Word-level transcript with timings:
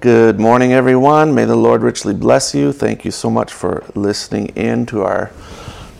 Good 0.00 0.40
morning, 0.40 0.72
everyone. 0.72 1.32
May 1.34 1.44
the 1.44 1.56
Lord 1.56 1.82
richly 1.82 2.14
bless 2.14 2.54
you. 2.54 2.72
Thank 2.72 3.04
you 3.04 3.10
so 3.10 3.28
much 3.28 3.52
for 3.52 3.84
listening 3.94 4.46
in 4.56 4.86
to 4.86 5.02
our 5.02 5.30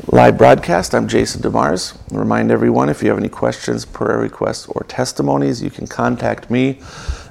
live 0.07 0.39
broadcast. 0.39 0.95
I'm 0.95 1.07
Jason 1.07 1.43
DeMars. 1.43 1.99
Remind 2.11 2.51
everyone 2.51 2.89
if 2.89 3.03
you 3.03 3.11
have 3.11 3.19
any 3.19 3.29
questions, 3.29 3.85
prayer 3.85 4.17
requests, 4.17 4.67
or 4.69 4.85
testimonies, 4.85 5.63
you 5.63 5.69
can 5.69 5.87
contact 5.87 6.51
me 6.51 6.79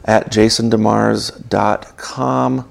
at 0.06 0.32
jasondemars.com. 0.32 2.70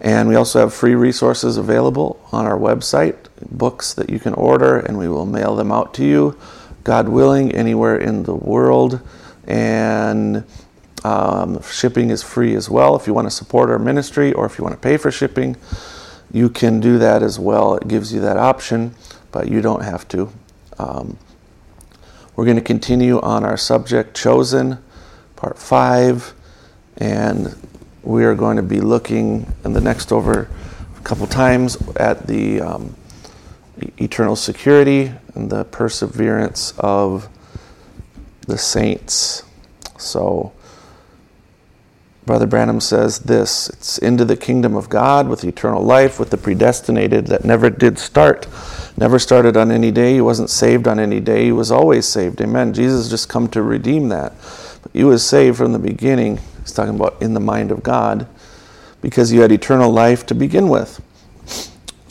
And 0.00 0.28
we 0.28 0.36
also 0.36 0.60
have 0.60 0.72
free 0.72 0.94
resources 0.94 1.56
available 1.56 2.24
on 2.30 2.46
our 2.46 2.56
website, 2.56 3.16
books 3.50 3.92
that 3.94 4.08
you 4.08 4.20
can 4.20 4.34
order, 4.34 4.78
and 4.78 4.96
we 4.96 5.08
will 5.08 5.26
mail 5.26 5.56
them 5.56 5.72
out 5.72 5.94
to 5.94 6.04
you, 6.04 6.38
God 6.84 7.08
willing, 7.08 7.50
anywhere 7.50 7.96
in 7.96 8.22
the 8.22 8.36
world. 8.36 9.00
And 9.48 10.44
um, 11.04 11.62
shipping 11.62 12.10
is 12.10 12.22
free 12.22 12.54
as 12.54 12.70
well. 12.70 12.96
If 12.96 13.06
you 13.06 13.14
want 13.14 13.26
to 13.26 13.30
support 13.30 13.70
our 13.70 13.78
ministry 13.78 14.32
or 14.32 14.46
if 14.46 14.58
you 14.58 14.64
want 14.64 14.74
to 14.74 14.80
pay 14.80 14.96
for 14.96 15.10
shipping, 15.10 15.56
you 16.32 16.48
can 16.48 16.80
do 16.80 16.98
that 16.98 17.22
as 17.22 17.38
well. 17.38 17.74
It 17.74 17.88
gives 17.88 18.12
you 18.12 18.20
that 18.20 18.36
option, 18.36 18.94
but 19.30 19.48
you 19.48 19.60
don't 19.60 19.82
have 19.82 20.08
to. 20.08 20.32
Um, 20.78 21.18
we're 22.34 22.44
going 22.44 22.56
to 22.56 22.62
continue 22.62 23.20
on 23.20 23.44
our 23.44 23.56
subject, 23.56 24.16
Chosen, 24.16 24.78
part 25.36 25.58
five, 25.58 26.32
and 26.96 27.54
we 28.02 28.24
are 28.24 28.34
going 28.34 28.56
to 28.56 28.62
be 28.62 28.80
looking 28.80 29.52
in 29.64 29.72
the 29.74 29.80
next 29.80 30.12
over 30.12 30.48
a 30.96 31.00
couple 31.02 31.26
times 31.26 31.76
at 31.96 32.26
the 32.26 32.60
um, 32.60 32.96
eternal 33.98 34.36
security 34.36 35.12
and 35.34 35.50
the 35.50 35.64
perseverance 35.64 36.72
of 36.78 37.28
the 38.46 38.58
saints. 38.58 39.44
So, 39.98 40.52
Brother 42.24 42.46
Branham 42.46 42.80
says 42.80 43.20
this 43.20 43.68
it's 43.70 43.98
into 43.98 44.24
the 44.24 44.36
kingdom 44.36 44.76
of 44.76 44.88
God 44.88 45.28
with 45.28 45.42
eternal 45.42 45.82
life, 45.82 46.20
with 46.20 46.30
the 46.30 46.36
predestinated 46.36 47.26
that 47.26 47.44
never 47.44 47.68
did 47.68 47.98
start, 47.98 48.46
never 48.96 49.18
started 49.18 49.56
on 49.56 49.72
any 49.72 49.90
day. 49.90 50.14
He 50.14 50.20
wasn't 50.20 50.50
saved 50.50 50.86
on 50.86 51.00
any 51.00 51.18
day. 51.18 51.46
He 51.46 51.52
was 51.52 51.72
always 51.72 52.06
saved. 52.06 52.40
Amen. 52.40 52.74
Jesus 52.74 53.08
just 53.08 53.28
come 53.28 53.48
to 53.48 53.62
redeem 53.62 54.08
that. 54.10 54.34
But 54.82 54.94
you 54.94 55.08
was 55.08 55.26
saved 55.26 55.56
from 55.58 55.72
the 55.72 55.80
beginning. 55.80 56.38
He's 56.60 56.72
talking 56.72 56.94
about 56.94 57.20
in 57.20 57.34
the 57.34 57.40
mind 57.40 57.72
of 57.72 57.82
God 57.82 58.28
because 59.00 59.32
you 59.32 59.40
had 59.40 59.50
eternal 59.50 59.90
life 59.90 60.24
to 60.26 60.34
begin 60.34 60.68
with. 60.68 61.00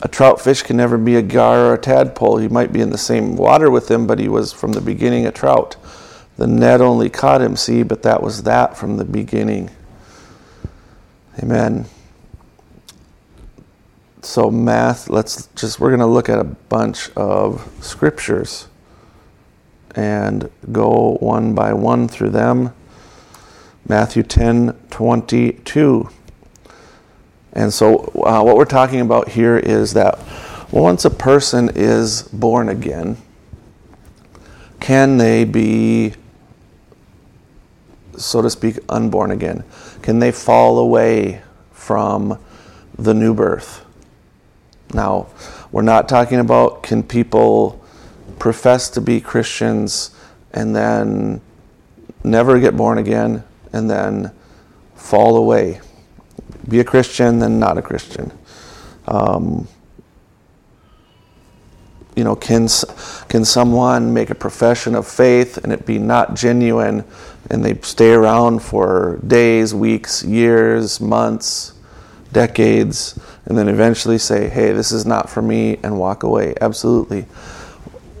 A 0.02 0.08
trout 0.08 0.42
fish 0.42 0.62
can 0.62 0.76
never 0.76 0.98
be 0.98 1.16
a 1.16 1.22
gar 1.22 1.68
or 1.68 1.74
a 1.74 1.78
tadpole. 1.78 2.36
He 2.36 2.48
might 2.48 2.72
be 2.72 2.82
in 2.82 2.90
the 2.90 2.98
same 2.98 3.36
water 3.36 3.70
with 3.70 3.90
him, 3.90 4.06
but 4.06 4.18
he 4.18 4.28
was 4.28 4.52
from 4.52 4.72
the 4.72 4.80
beginning 4.82 5.26
a 5.26 5.32
trout. 5.32 5.76
The 6.36 6.46
net 6.46 6.82
only 6.82 7.08
caught 7.08 7.40
him, 7.40 7.56
see, 7.56 7.82
but 7.82 8.02
that 8.02 8.22
was 8.22 8.42
that 8.42 8.76
from 8.76 8.98
the 8.98 9.04
beginning. 9.04 9.70
Amen. 11.40 11.86
So, 14.20 14.50
math, 14.50 15.08
let's 15.08 15.46
just, 15.56 15.80
we're 15.80 15.88
going 15.88 16.00
to 16.00 16.06
look 16.06 16.28
at 16.28 16.38
a 16.38 16.44
bunch 16.44 17.10
of 17.16 17.70
scriptures 17.80 18.68
and 19.94 20.50
go 20.70 21.16
one 21.20 21.54
by 21.54 21.72
one 21.72 22.06
through 22.06 22.30
them. 22.30 22.74
Matthew 23.88 24.22
10 24.22 24.74
22. 24.90 26.08
And 27.54 27.72
so, 27.72 27.96
uh, 28.24 28.42
what 28.42 28.56
we're 28.56 28.64
talking 28.64 29.00
about 29.00 29.30
here 29.30 29.56
is 29.58 29.94
that 29.94 30.18
once 30.70 31.04
a 31.04 31.10
person 31.10 31.70
is 31.74 32.22
born 32.22 32.68
again, 32.68 33.16
can 34.80 35.16
they 35.16 35.44
be, 35.44 36.14
so 38.16 38.42
to 38.42 38.50
speak, 38.50 38.78
unborn 38.88 39.30
again? 39.30 39.64
Can 40.02 40.18
they 40.18 40.32
fall 40.32 40.78
away 40.78 41.42
from 41.70 42.38
the 42.98 43.14
new 43.14 43.34
birth? 43.34 43.84
Now, 44.92 45.28
we're 45.70 45.82
not 45.82 46.08
talking 46.08 46.38
about 46.38 46.82
can 46.82 47.02
people 47.02 47.82
profess 48.38 48.90
to 48.90 49.00
be 49.00 49.20
Christians 49.20 50.10
and 50.52 50.76
then 50.76 51.40
never 52.24 52.58
get 52.60 52.76
born 52.76 52.98
again 52.98 53.44
and 53.72 53.88
then 53.88 54.32
fall 54.94 55.36
away. 55.36 55.80
Be 56.68 56.80
a 56.80 56.84
Christian, 56.84 57.38
then 57.38 57.58
not 57.58 57.78
a 57.78 57.82
Christian. 57.82 58.32
Um, 59.06 59.66
you 62.16 62.24
know, 62.24 62.36
can, 62.36 62.68
can 63.28 63.44
someone 63.44 64.12
make 64.12 64.30
a 64.30 64.34
profession 64.34 64.94
of 64.94 65.06
faith 65.06 65.58
and 65.58 65.72
it 65.72 65.86
be 65.86 65.98
not 65.98 66.34
genuine 66.34 67.04
and 67.50 67.64
they 67.64 67.74
stay 67.80 68.12
around 68.12 68.60
for 68.60 69.18
days, 69.26 69.74
weeks, 69.74 70.22
years, 70.22 71.00
months, 71.00 71.74
decades, 72.32 73.18
and 73.46 73.56
then 73.56 73.68
eventually 73.68 74.18
say, 74.18 74.48
hey, 74.48 74.72
this 74.72 74.92
is 74.92 75.04
not 75.04 75.28
for 75.28 75.42
me, 75.42 75.78
and 75.82 75.98
walk 75.98 76.22
away? 76.22 76.54
Absolutely. 76.60 77.22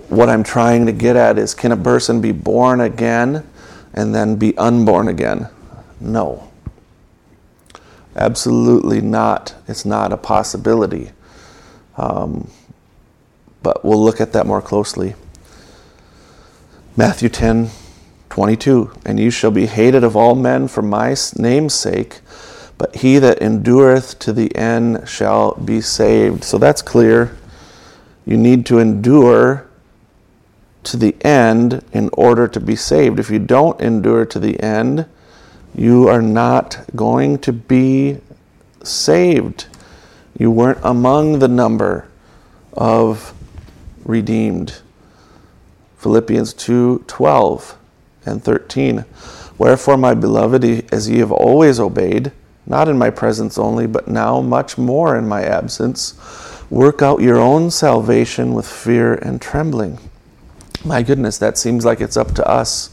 What 0.08 0.28
I'm 0.28 0.42
trying 0.42 0.86
to 0.86 0.92
get 0.92 1.16
at 1.16 1.38
is 1.38 1.54
can 1.54 1.72
a 1.72 1.76
person 1.76 2.20
be 2.20 2.32
born 2.32 2.80
again 2.80 3.46
and 3.94 4.14
then 4.14 4.36
be 4.36 4.56
unborn 4.58 5.08
again? 5.08 5.48
No. 6.00 6.50
Absolutely 8.16 9.00
not. 9.00 9.54
It's 9.68 9.84
not 9.84 10.12
a 10.12 10.16
possibility. 10.16 11.10
Um, 11.96 12.50
but 13.62 13.84
we'll 13.84 14.02
look 14.02 14.20
at 14.20 14.32
that 14.32 14.46
more 14.46 14.62
closely. 14.62 15.14
Matthew 16.96 17.28
10 17.28 17.70
22 18.32 18.90
And 19.04 19.20
you 19.20 19.30
shall 19.30 19.50
be 19.50 19.66
hated 19.66 20.02
of 20.02 20.16
all 20.16 20.34
men 20.34 20.66
for 20.66 20.80
my 20.80 21.14
name's 21.36 21.74
sake, 21.74 22.20
but 22.78 22.96
he 22.96 23.18
that 23.18 23.42
endureth 23.42 24.18
to 24.20 24.32
the 24.32 24.56
end 24.56 25.06
shall 25.06 25.54
be 25.56 25.82
saved. 25.82 26.42
So 26.42 26.56
that's 26.56 26.80
clear. 26.80 27.36
You 28.24 28.38
need 28.38 28.64
to 28.66 28.78
endure 28.78 29.66
to 30.84 30.96
the 30.96 31.14
end 31.22 31.84
in 31.92 32.08
order 32.14 32.48
to 32.48 32.58
be 32.58 32.74
saved. 32.74 33.18
If 33.18 33.28
you 33.30 33.38
don't 33.38 33.78
endure 33.82 34.24
to 34.24 34.38
the 34.38 34.58
end, 34.60 35.06
you 35.74 36.08
are 36.08 36.22
not 36.22 36.84
going 36.96 37.38
to 37.40 37.52
be 37.52 38.18
saved. 38.82 39.66
You 40.38 40.50
weren't 40.50 40.80
among 40.82 41.38
the 41.38 41.48
number 41.48 42.08
of 42.72 43.34
redeemed. 44.04 44.80
Philippians 45.98 46.52
2 46.54 47.04
12 47.06 47.78
and 48.26 48.42
13. 48.42 49.04
Wherefore, 49.58 49.96
my 49.96 50.14
beloved, 50.14 50.92
as 50.92 51.08
ye 51.08 51.18
have 51.18 51.30
always 51.30 51.78
obeyed, 51.78 52.32
not 52.66 52.88
in 52.88 52.98
my 52.98 53.10
presence 53.10 53.58
only, 53.58 53.86
but 53.86 54.08
now 54.08 54.40
much 54.40 54.78
more 54.78 55.16
in 55.16 55.28
my 55.28 55.42
absence, 55.42 56.14
work 56.70 57.02
out 57.02 57.20
your 57.20 57.38
own 57.38 57.70
salvation 57.70 58.54
with 58.54 58.66
fear 58.66 59.14
and 59.14 59.40
trembling. 59.40 59.98
My 60.84 61.02
goodness, 61.02 61.38
that 61.38 61.58
seems 61.58 61.84
like 61.84 62.00
it's 62.00 62.16
up 62.16 62.34
to 62.34 62.48
us. 62.48 62.90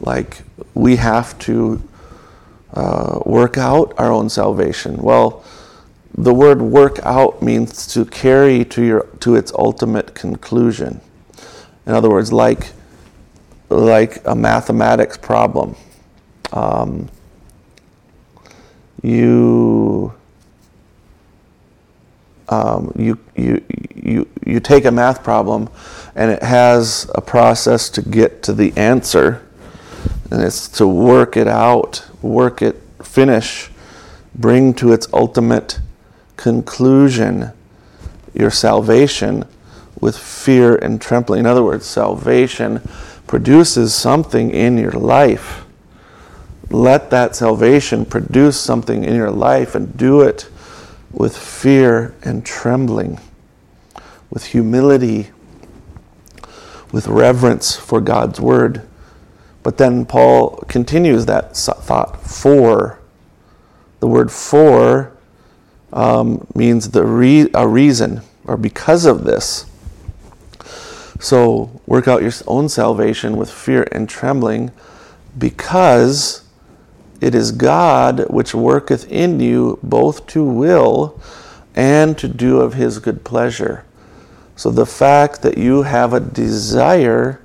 Like 0.00 0.42
we 0.74 0.96
have 0.96 1.38
to 1.40 1.82
uh, 2.74 3.20
work 3.24 3.56
out 3.56 3.94
our 3.96 4.12
own 4.12 4.28
salvation. 4.28 4.98
Well, 4.98 5.44
the 6.16 6.32
word 6.32 6.62
work 6.62 6.98
out 7.02 7.42
means 7.42 7.86
to 7.88 8.04
carry 8.04 8.64
to 8.64 8.82
your 8.82 9.02
to 9.20 9.34
its 9.34 9.52
ultimate 9.52 10.14
conclusion. 10.14 11.00
In 11.86 11.92
other 11.92 12.10
words, 12.10 12.32
like 12.32 12.72
like 13.68 14.22
a 14.26 14.34
mathematics 14.34 15.16
problem. 15.16 15.76
Um, 16.52 17.08
you, 19.02 20.12
um, 22.48 22.92
you, 22.96 23.18
you, 23.34 23.64
you, 23.94 24.28
you 24.44 24.60
take 24.60 24.84
a 24.84 24.90
math 24.90 25.22
problem 25.22 25.68
and 26.14 26.30
it 26.30 26.42
has 26.42 27.10
a 27.14 27.20
process 27.20 27.90
to 27.90 28.02
get 28.02 28.42
to 28.44 28.52
the 28.52 28.72
answer, 28.76 29.46
and 30.30 30.42
it's 30.42 30.68
to 30.68 30.86
work 30.86 31.36
it 31.36 31.46
out, 31.46 32.06
work 32.22 32.62
it, 32.62 32.80
finish, 33.02 33.70
bring 34.34 34.72
to 34.74 34.92
its 34.92 35.06
ultimate 35.12 35.78
conclusion 36.36 37.52
your 38.34 38.50
salvation 38.50 39.44
with 40.00 40.16
fear 40.16 40.76
and 40.76 41.00
trembling. 41.00 41.40
In 41.40 41.46
other 41.46 41.62
words, 41.62 41.86
salvation 41.86 42.86
produces 43.26 43.94
something 43.94 44.50
in 44.50 44.76
your 44.78 44.92
life. 44.92 45.64
Let 46.70 47.10
that 47.10 47.34
salvation 47.34 48.04
produce 48.04 48.60
something 48.60 49.04
in 49.04 49.14
your 49.14 49.30
life 49.30 49.74
and 49.74 49.96
do 49.96 50.20
it 50.20 50.48
with 51.12 51.36
fear 51.36 52.14
and 52.22 52.44
trembling, 52.44 53.18
with 54.30 54.46
humility, 54.46 55.30
with 56.92 57.08
reverence 57.08 57.74
for 57.74 58.00
God's 58.00 58.40
word. 58.40 58.86
But 59.62 59.78
then 59.78 60.04
Paul 60.04 60.56
continues 60.68 61.26
that 61.26 61.56
thought 61.56 62.22
for. 62.22 62.98
The 64.00 64.06
word 64.06 64.30
for 64.30 65.15
um, 65.92 66.46
means 66.54 66.90
the 66.90 67.04
re- 67.04 67.50
a 67.54 67.66
reason 67.66 68.22
or 68.44 68.56
because 68.56 69.04
of 69.04 69.24
this. 69.24 69.66
So 71.20 71.80
work 71.86 72.08
out 72.08 72.22
your 72.22 72.32
own 72.46 72.68
salvation 72.68 73.36
with 73.36 73.50
fear 73.50 73.86
and 73.92 74.08
trembling 74.08 74.70
because 75.38 76.44
it 77.20 77.34
is 77.34 77.52
God 77.52 78.28
which 78.30 78.54
worketh 78.54 79.10
in 79.10 79.40
you 79.40 79.78
both 79.82 80.26
to 80.28 80.44
will 80.44 81.20
and 81.74 82.16
to 82.18 82.28
do 82.28 82.60
of 82.60 82.74
his 82.74 82.98
good 82.98 83.24
pleasure. 83.24 83.84
So 84.54 84.70
the 84.70 84.86
fact 84.86 85.42
that 85.42 85.58
you 85.58 85.82
have 85.82 86.12
a 86.12 86.20
desire 86.20 87.40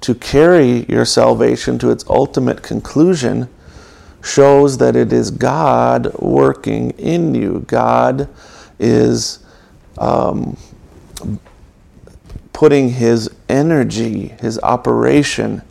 to 0.00 0.14
carry 0.14 0.86
your 0.88 1.04
salvation 1.04 1.78
to 1.78 1.90
its 1.90 2.04
ultimate 2.08 2.62
conclusion 2.62 3.48
shows 4.22 4.78
that 4.78 4.96
it 4.96 5.12
is 5.12 5.30
God 5.30 6.14
working 6.18 6.90
in 6.92 7.34
you. 7.34 7.64
God 7.66 8.28
is 8.78 9.40
um, 9.98 10.56
putting 12.52 12.90
his 12.90 13.30
energy, 13.48 14.28
his 14.40 14.58
operation 14.60 15.62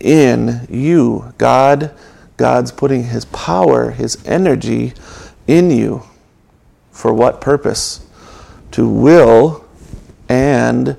in 0.00 0.66
you. 0.68 1.32
God, 1.38 1.94
God's 2.36 2.72
putting 2.72 3.04
his 3.04 3.24
power, 3.26 3.90
his 3.90 4.22
energy 4.26 4.94
in 5.46 5.70
you. 5.70 6.02
For 6.90 7.12
what 7.12 7.40
purpose? 7.40 8.06
To 8.72 8.88
will 8.88 9.64
and 10.28 10.96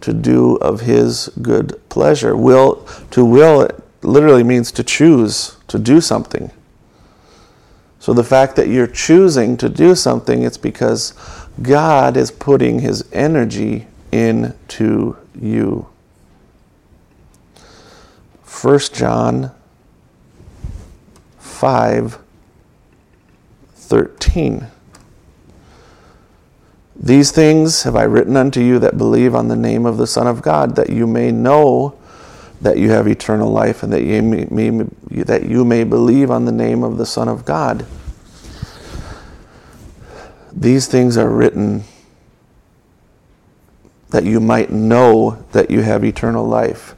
to 0.00 0.12
do 0.12 0.56
of 0.56 0.82
his 0.82 1.28
good 1.42 1.80
pleasure. 1.88 2.36
Will 2.36 2.86
to 3.10 3.24
will 3.24 3.68
literally 4.02 4.42
means 4.42 4.70
to 4.72 4.84
choose 4.84 5.56
to 5.68 5.78
do 5.78 6.00
something. 6.00 6.50
So 7.98 8.12
the 8.12 8.24
fact 8.24 8.56
that 8.56 8.68
you're 8.68 8.86
choosing 8.86 9.56
to 9.56 9.68
do 9.68 9.94
something, 9.94 10.42
it's 10.42 10.56
because 10.56 11.14
God 11.60 12.16
is 12.16 12.30
putting 12.30 12.80
his 12.80 13.04
energy 13.12 13.86
into 14.12 15.16
you. 15.38 15.88
1 18.44 18.78
John 18.92 19.50
5 21.38 22.18
13. 23.74 24.66
These 26.94 27.30
things 27.30 27.84
have 27.84 27.96
I 27.96 28.02
written 28.02 28.36
unto 28.36 28.60
you 28.60 28.78
that 28.80 28.98
believe 28.98 29.34
on 29.34 29.48
the 29.48 29.56
name 29.56 29.86
of 29.86 29.96
the 29.96 30.06
Son 30.06 30.26
of 30.26 30.42
God, 30.42 30.76
that 30.76 30.90
you 30.90 31.06
may 31.06 31.32
know 31.32 31.97
that 32.60 32.78
you 32.78 32.90
have 32.90 33.06
eternal 33.06 33.50
life, 33.50 33.82
and 33.82 33.92
that 33.92 34.02
you 34.02 34.22
may, 34.22 34.70
that 35.22 35.44
you 35.46 35.64
may 35.64 35.84
believe 35.84 36.30
on 36.30 36.44
the 36.44 36.52
name 36.52 36.82
of 36.82 36.98
the 36.98 37.06
Son 37.06 37.28
of 37.28 37.44
God. 37.44 37.86
These 40.52 40.88
things 40.88 41.16
are 41.16 41.28
written 41.28 41.84
that 44.10 44.24
you 44.24 44.40
might 44.40 44.70
know 44.70 45.44
that 45.52 45.70
you 45.70 45.82
have 45.82 46.04
eternal 46.04 46.46
life. 46.46 46.94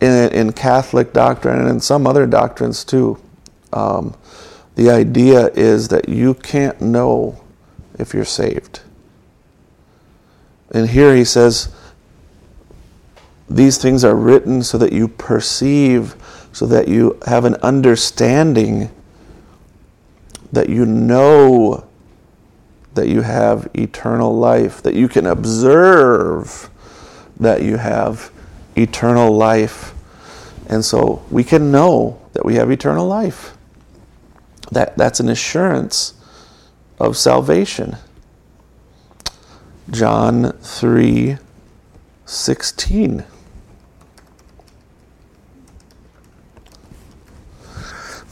In, 0.00 0.30
in 0.32 0.52
Catholic 0.52 1.12
doctrine 1.12 1.58
and 1.58 1.68
in 1.68 1.80
some 1.80 2.06
other 2.06 2.26
doctrines 2.26 2.84
too, 2.84 3.18
um, 3.72 4.14
the 4.74 4.90
idea 4.90 5.48
is 5.48 5.88
that 5.88 6.08
you 6.08 6.34
can't 6.34 6.80
know 6.82 7.42
if 7.98 8.12
you're 8.12 8.24
saved. 8.24 8.80
And 10.70 10.90
here 10.90 11.14
he 11.14 11.24
says, 11.24 11.74
these 13.48 13.78
things 13.78 14.04
are 14.04 14.16
written 14.16 14.62
so 14.62 14.78
that 14.78 14.92
you 14.92 15.08
perceive, 15.08 16.16
so 16.52 16.66
that 16.66 16.88
you 16.88 17.18
have 17.26 17.44
an 17.44 17.54
understanding, 17.56 18.90
that 20.52 20.68
you 20.68 20.84
know 20.84 21.86
that 22.94 23.08
you 23.08 23.20
have 23.20 23.68
eternal 23.74 24.36
life, 24.36 24.82
that 24.82 24.94
you 24.94 25.08
can 25.08 25.26
observe 25.26 26.70
that 27.38 27.62
you 27.62 27.76
have 27.76 28.32
eternal 28.76 29.36
life. 29.36 29.94
And 30.68 30.84
so 30.84 31.24
we 31.30 31.44
can 31.44 31.70
know 31.70 32.20
that 32.32 32.44
we 32.44 32.54
have 32.56 32.70
eternal 32.70 33.06
life. 33.06 33.56
That, 34.72 34.96
that's 34.96 35.20
an 35.20 35.28
assurance 35.28 36.14
of 36.98 37.16
salvation. 37.16 37.96
John 39.90 40.52
3 40.52 41.38
16. 42.28 43.24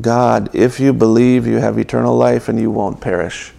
God. 0.00 0.54
If 0.54 0.80
you 0.80 0.92
believe, 0.92 1.46
you 1.46 1.56
have 1.56 1.78
eternal 1.78 2.16
life 2.16 2.48
and 2.48 2.60
you 2.60 2.70
won't 2.70 3.00
perish. 3.00 3.52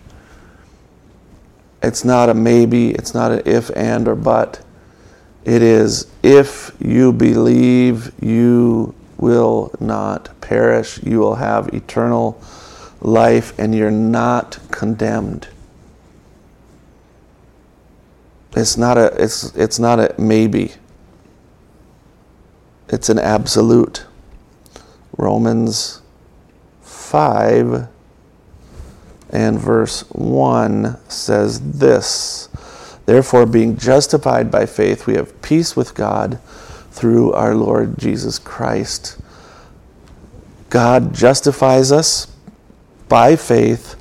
It's 1.81 2.05
not 2.05 2.29
a 2.29 2.33
maybe, 2.33 2.91
it's 2.91 3.13
not 3.13 3.31
an 3.31 3.41
if, 3.45 3.71
and, 3.75 4.07
or 4.07 4.15
but. 4.15 4.63
It 5.43 5.63
is 5.63 6.07
if 6.21 6.75
you 6.79 7.11
believe, 7.11 8.11
you 8.21 8.93
will 9.17 9.73
not 9.79 10.29
perish. 10.41 11.01
You 11.01 11.19
will 11.19 11.35
have 11.35 11.73
eternal 11.73 12.39
life 13.01 13.57
and 13.57 13.73
you're 13.73 13.89
not 13.89 14.59
condemned. 14.69 15.47
It's 18.55 18.77
not 18.77 18.97
a 18.97 19.05
it's 19.21 19.55
it's 19.55 19.79
not 19.79 19.99
a 19.99 20.13
maybe. 20.19 20.73
It's 22.89 23.09
an 23.09 23.17
absolute. 23.17 24.05
Romans 25.17 26.00
5 27.11 27.89
and 29.31 29.59
verse 29.59 30.09
1 30.11 30.97
says 31.09 31.59
this 31.71 32.47
Therefore, 33.05 33.45
being 33.45 33.75
justified 33.75 34.49
by 34.49 34.65
faith, 34.65 35.07
we 35.07 35.15
have 35.15 35.41
peace 35.41 35.75
with 35.75 35.93
God 35.93 36.39
through 36.91 37.33
our 37.33 37.53
Lord 37.53 37.97
Jesus 37.97 38.39
Christ. 38.39 39.19
God 40.69 41.13
justifies 41.13 41.91
us 41.91 42.33
by 43.09 43.35
faith, 43.35 43.95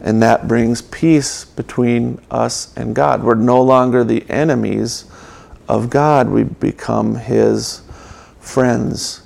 and 0.00 0.20
that 0.22 0.48
brings 0.48 0.82
peace 0.82 1.44
between 1.44 2.20
us 2.32 2.76
and 2.76 2.96
God. 2.96 3.22
We're 3.22 3.36
no 3.36 3.62
longer 3.62 4.02
the 4.02 4.28
enemies 4.28 5.04
of 5.68 5.88
God, 5.88 6.30
we 6.30 6.42
become 6.42 7.14
His 7.14 7.82
friends. 8.40 9.25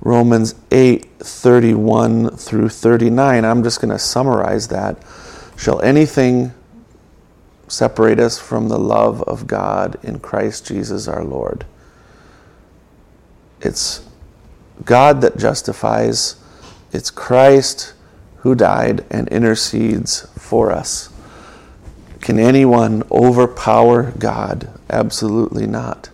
Romans 0.00 0.54
8 0.70 1.06
31 1.18 2.36
through 2.36 2.68
39. 2.68 3.44
I'm 3.44 3.62
just 3.62 3.80
going 3.80 3.90
to 3.90 3.98
summarize 3.98 4.68
that. 4.68 4.96
Shall 5.56 5.80
anything 5.80 6.52
separate 7.66 8.20
us 8.20 8.38
from 8.38 8.68
the 8.68 8.78
love 8.78 9.22
of 9.22 9.46
God 9.46 9.98
in 10.02 10.20
Christ 10.20 10.66
Jesus 10.66 11.08
our 11.08 11.24
Lord? 11.24 11.66
It's 13.60 14.04
God 14.84 15.20
that 15.22 15.36
justifies 15.36 16.36
it's 16.92 17.10
Christ 17.10 17.92
who 18.38 18.54
died 18.54 19.04
and 19.10 19.28
intercedes 19.28 20.26
for 20.38 20.72
us. 20.72 21.10
Can 22.20 22.38
anyone 22.38 23.02
overpower 23.10 24.12
God? 24.12 24.70
Absolutely 24.88 25.66
not. 25.66 26.10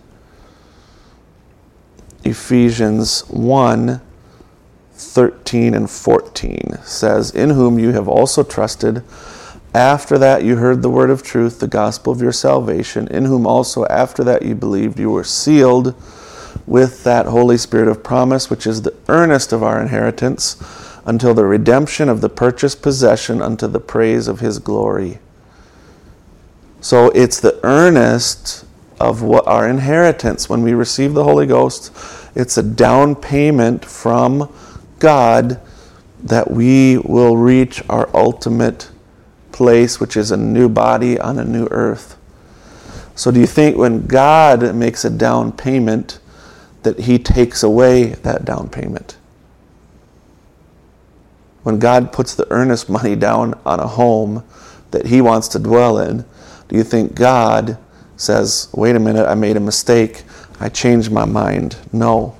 Ephesians 2.25 3.21
1 3.29 4.01
13 4.95 5.73
and 5.73 5.89
14 5.89 6.79
says, 6.83 7.31
In 7.31 7.51
whom 7.51 7.77
you 7.77 7.91
have 7.91 8.07
also 8.07 8.43
trusted. 8.43 9.03
After 9.73 10.17
that 10.17 10.43
you 10.43 10.55
heard 10.55 10.81
the 10.81 10.89
word 10.89 11.09
of 11.09 11.21
truth, 11.21 11.59
the 11.59 11.67
gospel 11.67 12.13
of 12.13 12.21
your 12.21 12.31
salvation, 12.31 13.09
in 13.09 13.25
whom 13.25 13.45
also 13.45 13.85
after 13.85 14.23
that 14.23 14.43
you 14.43 14.55
believed, 14.55 14.99
you 14.99 15.11
were 15.11 15.25
sealed 15.25 15.93
with 16.65 17.03
that 17.03 17.25
Holy 17.25 17.57
Spirit 17.57 17.89
of 17.89 18.03
promise, 18.03 18.49
which 18.49 18.65
is 18.65 18.81
the 18.81 18.95
earnest 19.09 19.51
of 19.51 19.61
our 19.61 19.81
inheritance, 19.81 20.55
until 21.05 21.33
the 21.33 21.45
redemption 21.45 22.07
of 22.07 22.21
the 22.21 22.29
purchased 22.29 22.81
possession 22.81 23.41
unto 23.41 23.67
the 23.67 23.81
praise 23.81 24.29
of 24.29 24.39
his 24.39 24.59
glory. 24.59 25.19
So 26.79 27.09
it's 27.09 27.39
the 27.39 27.59
earnest 27.63 28.64
of 28.99 29.21
what 29.21 29.47
our 29.47 29.67
inheritance 29.67 30.49
when 30.49 30.61
we 30.61 30.73
receive 30.73 31.13
the 31.13 31.23
Holy 31.23 31.45
Ghost. 31.45 31.91
It's 32.35 32.57
a 32.57 32.63
down 32.63 33.15
payment 33.15 33.85
from 33.85 34.53
God 34.99 35.59
that 36.23 36.51
we 36.51 36.97
will 36.97 37.37
reach 37.37 37.83
our 37.89 38.09
ultimate 38.15 38.89
place, 39.51 39.99
which 39.99 40.17
is 40.17 40.31
a 40.31 40.37
new 40.37 40.69
body 40.69 41.19
on 41.19 41.39
a 41.39 41.45
new 41.45 41.67
earth. 41.71 42.17
So, 43.15 43.31
do 43.31 43.39
you 43.39 43.47
think 43.47 43.77
when 43.77 44.07
God 44.07 44.75
makes 44.75 45.05
a 45.05 45.09
down 45.09 45.51
payment, 45.51 46.19
that 46.85 46.99
He 46.99 47.19
takes 47.19 47.63
away 47.63 48.09
that 48.23 48.45
down 48.45 48.69
payment. 48.69 49.17
When 51.63 51.79
God 51.79 52.13
puts 52.13 52.35
the 52.35 52.49
earnest 52.51 52.89
money 52.89 53.15
down 53.15 53.59
on 53.65 53.79
a 53.79 53.87
home 53.87 54.43
that 54.91 55.07
He 55.07 55.19
wants 55.19 55.47
to 55.49 55.59
dwell 55.59 55.97
in, 55.97 56.23
do 56.69 56.77
you 56.77 56.83
think 56.83 57.15
God 57.15 57.77
says, 58.17 58.69
wait 58.73 58.95
a 58.95 58.99
minute, 58.99 59.27
I 59.27 59.35
made 59.35 59.57
a 59.57 59.61
mistake, 59.61 60.23
I 60.59 60.69
changed 60.69 61.11
my 61.11 61.25
mind? 61.25 61.77
No. 61.91 62.37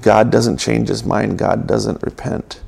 God 0.00 0.30
doesn't 0.30 0.58
change 0.58 0.88
his 0.88 1.04
mind, 1.04 1.38
God 1.38 1.66
doesn't 1.66 2.02
repent. 2.02 2.60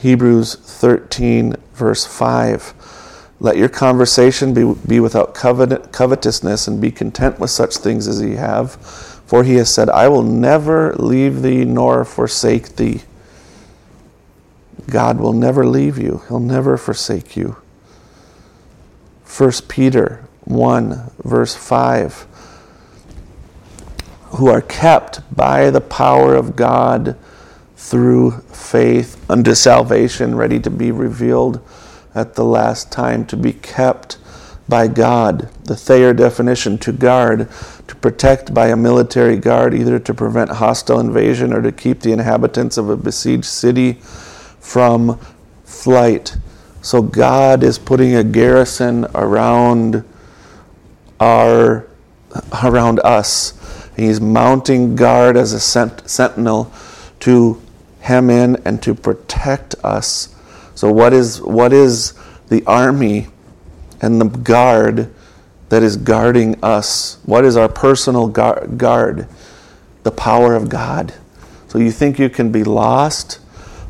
Hebrews 0.00 0.54
13, 0.54 1.56
verse 1.74 2.04
5. 2.04 2.74
Let 3.40 3.56
your 3.56 3.68
conversation 3.68 4.54
be, 4.54 4.74
be 4.86 5.00
without 5.00 5.34
covet, 5.34 5.92
covetousness 5.92 6.68
and 6.68 6.80
be 6.80 6.90
content 6.90 7.40
with 7.40 7.50
such 7.50 7.76
things 7.76 8.06
as 8.06 8.22
ye 8.22 8.36
have. 8.36 8.74
For 9.26 9.44
he 9.44 9.54
has 9.56 9.72
said, 9.72 9.88
I 9.90 10.08
will 10.08 10.22
never 10.22 10.94
leave 10.94 11.42
thee 11.42 11.64
nor 11.64 12.04
forsake 12.04 12.76
thee. 12.76 13.02
God 14.90 15.18
will 15.18 15.32
never 15.32 15.64
leave 15.64 15.98
you, 15.98 16.22
He'll 16.28 16.40
never 16.40 16.76
forsake 16.76 17.36
you. 17.36 17.56
1 19.24 19.52
Peter 19.68 20.24
1, 20.44 21.10
verse 21.24 21.54
5 21.54 22.26
who 24.36 24.48
are 24.48 24.62
kept 24.62 25.20
by 25.34 25.70
the 25.70 25.80
power 25.80 26.34
of 26.34 26.56
God 26.56 27.16
through 27.76 28.30
faith 28.52 29.22
unto 29.30 29.54
salvation, 29.54 30.34
ready 30.34 30.58
to 30.60 30.70
be 30.70 30.90
revealed 30.90 31.60
at 32.14 32.34
the 32.34 32.44
last 32.44 32.90
time, 32.90 33.26
to 33.26 33.36
be 33.36 33.52
kept 33.52 34.16
by 34.68 34.88
God. 34.88 35.50
The 35.64 35.76
Thayer 35.76 36.14
definition 36.14 36.78
to 36.78 36.92
guard, 36.92 37.50
to 37.88 37.94
protect 37.96 38.54
by 38.54 38.68
a 38.68 38.76
military 38.76 39.36
guard, 39.36 39.74
either 39.74 39.98
to 39.98 40.14
prevent 40.14 40.50
hostile 40.50 41.00
invasion 41.00 41.52
or 41.52 41.60
to 41.60 41.72
keep 41.72 42.00
the 42.00 42.12
inhabitants 42.12 42.78
of 42.78 42.88
a 42.88 42.96
besieged 42.96 43.44
city 43.44 43.98
from 44.60 45.18
flight. 45.64 46.36
So 46.80 47.02
God 47.02 47.62
is 47.62 47.78
putting 47.78 48.14
a 48.14 48.24
garrison 48.24 49.06
around 49.14 50.04
our 51.22 51.86
around 52.64 53.00
us 53.04 53.54
He's 53.96 54.20
mounting 54.20 54.96
guard 54.96 55.36
as 55.36 55.52
a 55.52 55.60
sent- 55.60 56.08
sentinel 56.08 56.72
to 57.20 57.60
hem 58.00 58.30
in 58.30 58.56
and 58.64 58.82
to 58.82 58.94
protect 58.94 59.74
us. 59.84 60.34
So, 60.74 60.90
what 60.90 61.12
is, 61.12 61.40
what 61.40 61.72
is 61.72 62.14
the 62.48 62.64
army 62.66 63.28
and 64.00 64.20
the 64.20 64.28
guard 64.28 65.12
that 65.68 65.82
is 65.82 65.96
guarding 65.96 66.62
us? 66.64 67.18
What 67.24 67.44
is 67.44 67.56
our 67.56 67.68
personal 67.68 68.28
guard? 68.28 69.28
The 70.02 70.10
power 70.10 70.54
of 70.54 70.68
God. 70.68 71.14
So, 71.68 71.78
you 71.78 71.92
think 71.92 72.18
you 72.18 72.30
can 72.30 72.50
be 72.50 72.64
lost 72.64 73.40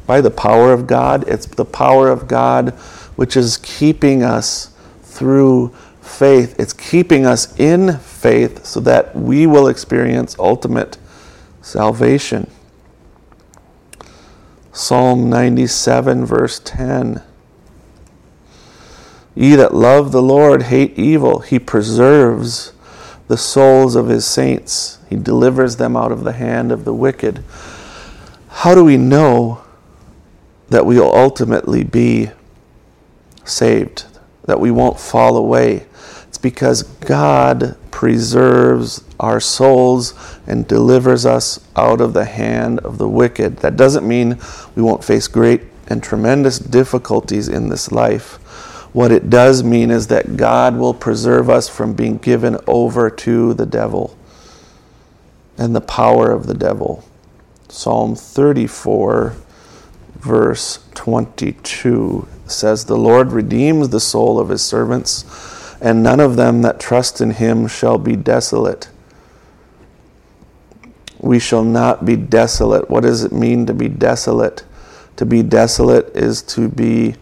by 0.07 0.21
the 0.21 0.31
power 0.31 0.73
of 0.73 0.87
God? 0.87 1.27
It's 1.29 1.47
the 1.47 1.65
power 1.65 2.11
of 2.11 2.27
God 2.27 2.71
which 3.15 3.37
is 3.37 3.57
keeping 3.59 4.23
us 4.23 4.75
through 5.03 5.75
faith. 6.23 6.55
It's 6.57 6.73
keeping 6.73 7.26
us 7.26 7.52
in 7.59 7.99
faith 7.99 8.64
so 8.64 8.79
that 8.79 9.17
we 9.17 9.45
will 9.45 9.67
experience 9.67 10.37
ultimate 10.38 10.97
salvation. 11.62 12.49
Psalm 14.73 15.29
97, 15.29 16.25
verse 16.25 16.61
10. 16.61 17.25
Ye 19.35 19.57
that 19.57 19.75
love 19.75 20.12
the 20.12 20.23
Lord 20.23 20.62
hate 20.62 20.97
evil. 20.97 21.41
He 21.41 21.59
preserves 21.59 22.73
the 23.26 23.37
souls 23.37 23.97
of 23.97 24.07
his 24.07 24.25
saints, 24.25 25.00
he 25.11 25.17
delivers 25.17 25.75
them 25.75 25.97
out 25.97 26.12
of 26.12 26.23
the 26.23 26.35
hand 26.35 26.71
of 26.71 26.85
the 26.85 26.95
wicked. 26.95 27.43
How 28.49 28.76
do 28.76 28.85
we 28.85 28.97
know 28.97 29.64
that 30.69 30.87
we 30.87 31.00
will 31.00 31.12
ultimately 31.12 31.83
be 31.83 32.31
saved, 33.45 34.05
that 34.45 34.61
we 34.61 34.71
won't 34.71 35.00
fall 35.00 35.37
away? 35.37 35.87
Because 36.42 36.82
God 36.82 37.76
preserves 37.92 39.04
our 39.20 39.40
souls 39.40 40.12
and 40.46 40.66
delivers 40.66 41.25
us 41.25 41.64
out 41.76 42.00
of 42.00 42.12
the 42.12 42.25
hand 42.25 42.80
of 42.80 42.99
the 42.99 43.08
wicked. 43.08 43.58
That 43.58 43.76
doesn't 43.76 44.06
mean 44.06 44.38
we 44.75 44.82
won't 44.82 45.04
face 45.04 45.28
great 45.28 45.62
and 45.87 46.02
tremendous 46.02 46.58
difficulties 46.58 47.49
in 47.49 47.68
this 47.68 47.92
life. 47.92 48.34
What 48.92 49.12
it 49.12 49.30
does 49.30 49.62
mean 49.62 49.90
is 49.90 50.08
that 50.08 50.37
God 50.37 50.76
will 50.76 50.94
preserve 50.94 51.49
us 51.49 51.68
from 51.68 51.94
being 51.94 52.18
given 52.18 52.58
over 52.66 53.08
to 53.08 53.54
the 53.54 53.66
devil 53.66 54.18
and 55.56 55.75
the 55.75 55.80
power 55.80 56.32
of 56.32 56.46
the 56.46 56.54
devil. 56.54 57.04
Psalm 57.68 58.16
34, 58.16 59.37
verse 60.16 60.84
22 60.94 62.26
says, 62.46 62.84
The 62.84 62.99
Lord 62.99 63.32
redeems 63.32 63.88
the 63.88 64.00
soul 64.00 64.38
of 64.38 64.49
his 64.49 64.62
servants 64.62 65.25
and 65.83 66.03
none 66.03 66.21
of 66.21 66.37
them 66.37 66.62
that 66.62 66.79
trust 66.79 67.21
in 67.21 67.33
him 67.33 67.67
shall 67.67 67.99
be 67.99 68.15
desolate. 68.15 68.89
We 71.19 71.39
shall 71.39 71.65
not 71.65 72.05
be 72.05 72.17
desolate. 72.17 72.89
What 72.89 73.03
does 73.03 73.25
it 73.25 73.33
mean 73.33 73.67
to 73.67 73.75
be 73.75 73.89
desolate? 73.89 74.65
To 75.17 75.27
be 75.27 75.43
desolate 75.43 76.17
is 76.17 76.41
to 76.43 76.69
be 76.69 77.17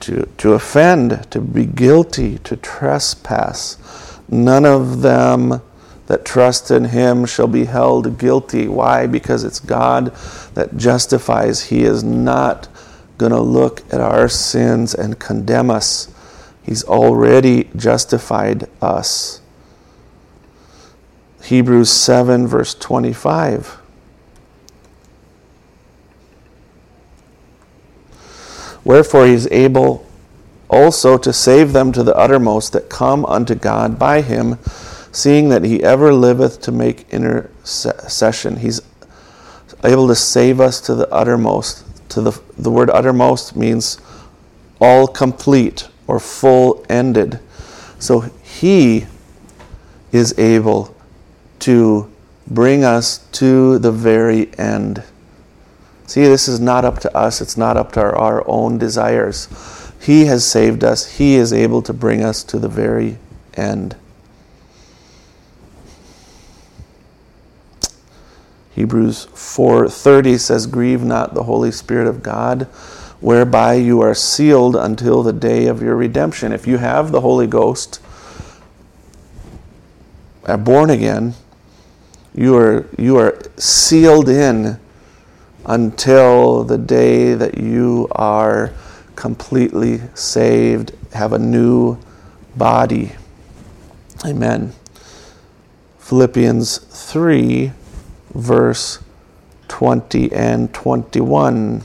to, 0.00 0.28
to 0.36 0.52
offend, 0.52 1.30
to 1.30 1.40
be 1.40 1.64
guilty, 1.64 2.38
to 2.38 2.56
trespass. 2.56 3.78
None 4.28 4.66
of 4.66 5.00
them 5.00 5.62
that 6.06 6.24
trust 6.26 6.70
in 6.70 6.84
him 6.84 7.24
shall 7.24 7.46
be 7.46 7.64
held 7.64 8.18
guilty. 8.18 8.68
Why? 8.68 9.06
Because 9.06 9.44
it's 9.44 9.60
God 9.60 10.14
that 10.54 10.76
justifies. 10.76 11.64
He 11.64 11.84
is 11.84 12.04
not 12.04 12.68
going 13.16 13.32
to 13.32 13.40
look 13.40 13.80
at 13.92 14.00
our 14.00 14.28
sins 14.28 14.94
and 14.94 15.18
condemn 15.18 15.70
us. 15.70 16.13
He's 16.64 16.82
already 16.82 17.70
justified 17.76 18.68
us. 18.80 19.40
Hebrews 21.42 21.90
7, 21.90 22.46
verse 22.46 22.74
25. 22.74 23.78
Wherefore 28.82 29.26
he 29.26 29.32
is 29.32 29.46
able 29.50 30.06
also 30.68 31.18
to 31.18 31.32
save 31.32 31.72
them 31.72 31.92
to 31.92 32.02
the 32.02 32.16
uttermost 32.16 32.72
that 32.72 32.88
come 32.88 33.24
unto 33.26 33.54
God 33.54 33.98
by 33.98 34.22
him, 34.22 34.58
seeing 35.12 35.50
that 35.50 35.64
he 35.64 35.82
ever 35.82 36.12
liveth 36.12 36.60
to 36.62 36.72
make 36.72 37.08
intercession. 37.10 38.56
He's 38.56 38.80
able 39.84 40.08
to 40.08 40.14
save 40.14 40.60
us 40.60 40.80
to 40.82 40.94
the 40.94 41.08
uttermost. 41.12 41.84
To 42.10 42.20
the, 42.20 42.40
the 42.56 42.70
word 42.70 42.90
uttermost 42.90 43.56
means 43.56 43.98
all 44.80 45.06
complete, 45.06 45.88
or 46.06 46.18
full 46.18 46.84
ended. 46.88 47.40
So 47.98 48.20
He 48.20 49.06
is 50.12 50.38
able 50.38 50.94
to 51.60 52.10
bring 52.46 52.84
us 52.84 53.18
to 53.32 53.78
the 53.78 53.92
very 53.92 54.52
end. 54.58 55.02
See, 56.06 56.22
this 56.22 56.46
is 56.48 56.60
not 56.60 56.84
up 56.84 57.00
to 57.00 57.16
us, 57.16 57.40
it's 57.40 57.56
not 57.56 57.76
up 57.76 57.92
to 57.92 58.00
our, 58.00 58.14
our 58.14 58.44
own 58.46 58.78
desires. 58.78 59.48
He 60.00 60.26
has 60.26 60.44
saved 60.44 60.84
us, 60.84 61.16
He 61.16 61.34
is 61.34 61.52
able 61.52 61.82
to 61.82 61.92
bring 61.92 62.22
us 62.22 62.44
to 62.44 62.58
the 62.58 62.68
very 62.68 63.18
end. 63.54 63.96
Hebrews 68.74 69.28
4:30 69.32 70.38
says 70.38 70.66
grieve 70.66 71.04
not 71.04 71.34
the 71.34 71.44
holy 71.44 71.70
spirit 71.70 72.08
of 72.08 72.22
God 72.22 72.66
whereby 73.20 73.74
you 73.74 74.00
are 74.00 74.14
sealed 74.14 74.76
until 74.76 75.22
the 75.22 75.32
day 75.32 75.66
of 75.66 75.82
your 75.82 75.96
redemption. 75.96 76.52
If 76.52 76.66
you 76.66 76.78
have 76.78 77.12
the 77.12 77.20
Holy 77.20 77.46
Ghost, 77.46 78.00
are 80.44 80.58
born 80.58 80.90
again, 80.90 81.34
you 82.34 82.56
are, 82.56 82.86
you 82.98 83.16
are 83.16 83.38
sealed 83.56 84.28
in 84.28 84.78
until 85.64 86.64
the 86.64 86.76
day 86.76 87.34
that 87.34 87.56
you 87.56 88.08
are 88.12 88.72
completely 89.16 90.00
saved, 90.14 90.92
have 91.12 91.32
a 91.32 91.38
new 91.38 91.98
body. 92.56 93.12
Amen. 94.24 94.72
Philippians 95.98 96.78
3, 96.78 97.72
verse 98.34 99.02
20 99.68 100.32
and 100.32 100.72
21. 100.74 101.82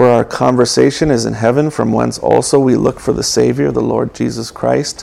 For 0.00 0.08
our 0.08 0.24
conversation 0.24 1.10
is 1.10 1.26
in 1.26 1.34
heaven, 1.34 1.68
from 1.68 1.92
whence 1.92 2.18
also 2.18 2.58
we 2.58 2.74
look 2.74 2.98
for 2.98 3.12
the 3.12 3.22
Savior, 3.22 3.70
the 3.70 3.82
Lord 3.82 4.14
Jesus 4.14 4.50
Christ, 4.50 5.02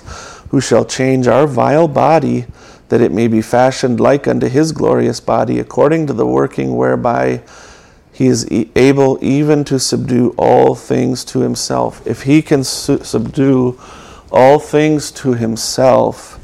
who 0.50 0.60
shall 0.60 0.86
change 0.86 1.28
our 1.28 1.46
vile 1.46 1.88
body, 1.88 2.48
that 2.90 3.00
it 3.00 3.12
may 3.12 3.28
be 3.28 3.44
fashioned 3.44 4.00
like 4.00 4.28
unto 4.28 4.48
his 4.48 4.72
glorious 4.72 5.20
body, 5.20 5.60
according 5.60 6.08
to 6.08 6.14
the 6.14 6.26
working 6.26 6.76
whereby 6.76 7.44
he 8.12 8.26
is 8.26 8.48
able 8.76 9.20
even 9.22 9.64
to 9.66 9.78
subdue 9.78 10.34
all 10.36 10.74
things 10.74 11.24
to 11.26 11.42
himself. 11.42 12.02
If 12.08 12.24
he 12.24 12.42
can 12.42 12.64
su- 12.64 13.04
subdue 13.04 13.80
all 14.32 14.58
things 14.58 15.12
to 15.12 15.36
himself, 15.36 16.40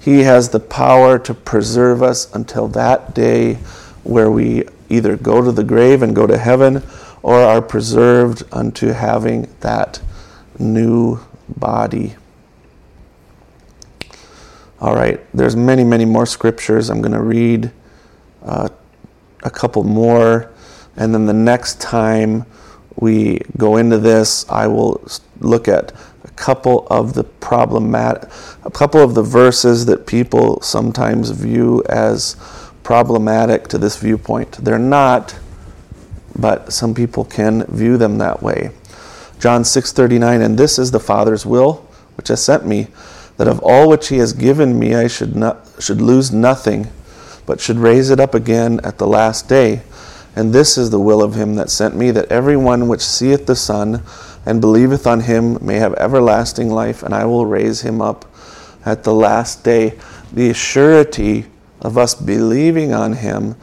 He 0.00 0.20
has 0.20 0.48
the 0.48 0.60
power 0.60 1.18
to 1.18 1.34
preserve 1.34 2.02
us 2.02 2.34
until 2.34 2.68
that 2.68 3.14
day 3.14 3.56
where 4.02 4.30
we 4.30 4.64
either 4.88 5.14
go 5.18 5.42
to 5.42 5.52
the 5.52 5.62
grave 5.62 6.00
and 6.00 6.16
go 6.16 6.26
to 6.26 6.38
heaven 6.38 6.82
or 7.22 7.40
are 7.40 7.62
preserved 7.62 8.42
unto 8.52 8.88
having 8.88 9.48
that 9.60 10.00
new 10.58 11.20
body. 11.48 12.14
All 14.80 14.94
right, 14.94 15.20
there's 15.32 15.54
many, 15.54 15.84
many 15.84 16.04
more 16.04 16.26
scriptures. 16.26 16.90
I'm 16.90 17.00
going 17.00 17.12
to 17.12 17.22
read 17.22 17.70
uh, 18.44 18.68
a 19.44 19.50
couple 19.50 19.84
more, 19.84 20.50
and 20.96 21.14
then 21.14 21.26
the 21.26 21.32
next 21.32 21.80
time 21.80 22.44
we 22.96 23.40
go 23.56 23.76
into 23.76 23.98
this, 23.98 24.44
I 24.48 24.66
will 24.66 25.06
look 25.38 25.68
at 25.68 25.92
a 26.24 26.30
couple 26.30 26.86
of 26.88 27.14
the 27.14 27.24
problematic, 27.24 28.28
a 28.64 28.70
couple 28.70 29.00
of 29.00 29.14
the 29.14 29.22
verses 29.22 29.86
that 29.86 30.06
people 30.06 30.60
sometimes 30.62 31.30
view 31.30 31.82
as 31.88 32.36
problematic 32.82 33.68
to 33.68 33.78
this 33.78 33.96
viewpoint. 33.96 34.52
They're 34.52 34.78
not, 34.78 35.38
but 36.36 36.72
some 36.72 36.94
people 36.94 37.24
can 37.24 37.64
view 37.66 37.96
them 37.96 38.18
that 38.18 38.42
way. 38.42 38.70
John 39.38 39.64
6:39 39.64 40.40
and 40.40 40.58
this 40.58 40.78
is 40.78 40.90
the 40.90 41.00
Father's 41.00 41.44
will 41.44 41.84
which 42.16 42.28
has 42.28 42.42
sent 42.42 42.66
me 42.66 42.88
that 43.36 43.48
of 43.48 43.60
all 43.60 43.88
which 43.88 44.08
he 44.08 44.18
has 44.18 44.32
given 44.32 44.78
me 44.78 44.94
I 44.94 45.08
should 45.08 45.34
not 45.34 45.66
should 45.78 46.00
lose 46.00 46.32
nothing 46.32 46.88
but 47.44 47.60
should 47.60 47.78
raise 47.78 48.10
it 48.10 48.20
up 48.20 48.34
again 48.34 48.80
at 48.84 48.98
the 48.98 49.06
last 49.06 49.48
day. 49.48 49.82
And 50.34 50.52
this 50.52 50.78
is 50.78 50.90
the 50.90 51.00
will 51.00 51.22
of 51.22 51.34
him 51.34 51.56
that 51.56 51.70
sent 51.70 51.96
me 51.96 52.10
that 52.12 52.30
every 52.30 52.56
one 52.56 52.88
which 52.88 53.02
seeth 53.02 53.46
the 53.46 53.56
Son 53.56 54.02
and 54.46 54.60
believeth 54.60 55.06
on 55.06 55.20
him 55.20 55.58
may 55.60 55.76
have 55.76 55.94
everlasting 55.94 56.70
life 56.70 57.02
and 57.02 57.14
I 57.14 57.24
will 57.24 57.44
raise 57.46 57.82
him 57.82 58.00
up 58.00 58.24
at 58.86 59.04
the 59.04 59.12
last 59.12 59.62
day. 59.64 59.98
The 60.32 60.54
surety 60.54 61.46
of 61.80 61.98
us 61.98 62.14
believing 62.14 62.94
on 62.94 63.14
him 63.14 63.56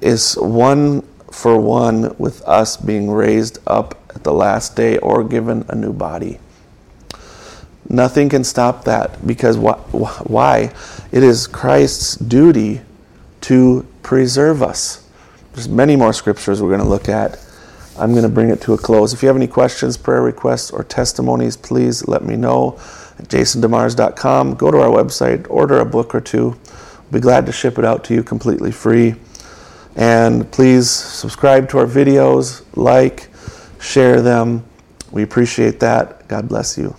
is 0.00 0.34
one 0.34 1.02
for 1.30 1.58
one 1.60 2.14
with 2.18 2.42
us 2.42 2.76
being 2.76 3.10
raised 3.10 3.58
up 3.66 4.00
at 4.14 4.24
the 4.24 4.32
last 4.32 4.76
day 4.76 4.98
or 4.98 5.22
given 5.24 5.64
a 5.68 5.74
new 5.74 5.92
body. 5.92 6.38
Nothing 7.88 8.28
can 8.28 8.44
stop 8.44 8.84
that 8.84 9.26
because 9.26 9.56
why? 9.56 10.72
It 11.10 11.22
is 11.22 11.46
Christ's 11.46 12.16
duty 12.16 12.82
to 13.42 13.86
preserve 14.02 14.62
us. 14.62 15.08
There's 15.52 15.68
many 15.68 15.96
more 15.96 16.12
scriptures 16.12 16.62
we're 16.62 16.68
going 16.68 16.80
to 16.80 16.86
look 16.86 17.08
at. 17.08 17.44
I'm 17.98 18.12
going 18.12 18.22
to 18.22 18.28
bring 18.28 18.50
it 18.50 18.60
to 18.62 18.74
a 18.74 18.78
close. 18.78 19.12
If 19.12 19.22
you 19.22 19.28
have 19.28 19.36
any 19.36 19.48
questions, 19.48 19.96
prayer 19.96 20.22
requests, 20.22 20.70
or 20.70 20.84
testimonies, 20.84 21.56
please 21.56 22.06
let 22.06 22.24
me 22.24 22.36
know 22.36 22.78
at 23.18 23.28
jasondemars.com. 23.28 24.54
Go 24.54 24.70
to 24.70 24.78
our 24.78 24.88
website, 24.88 25.46
order 25.50 25.80
a 25.80 25.84
book 25.84 26.14
or 26.14 26.20
two. 26.20 26.50
We'll 26.50 27.12
be 27.12 27.20
glad 27.20 27.44
to 27.46 27.52
ship 27.52 27.78
it 27.78 27.84
out 27.84 28.04
to 28.04 28.14
you 28.14 28.22
completely 28.22 28.70
free. 28.70 29.16
And 30.00 30.50
please 30.50 30.88
subscribe 30.88 31.68
to 31.68 31.78
our 31.78 31.86
videos, 31.86 32.64
like, 32.74 33.28
share 33.80 34.22
them. 34.22 34.64
We 35.12 35.22
appreciate 35.22 35.78
that. 35.80 36.26
God 36.26 36.48
bless 36.48 36.78
you. 36.78 36.96